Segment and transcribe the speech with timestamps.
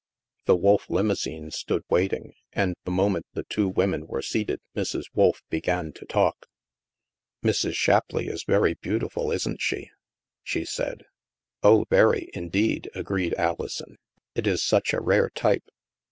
[0.45, 5.03] The Wolf limousine stood waiting, and the mo ment the two women were seated, Mrs.
[5.13, 6.47] Wolf began to talk.
[7.41, 7.79] 178 THE MASK "Mrs.
[7.79, 9.91] Shapleigh is very beautiful, isn't she?*'
[10.41, 11.05] she said."
[11.63, 13.97] Oh, very, indeed/' agreed AHson."
[14.35, 15.69] It is such a rare type."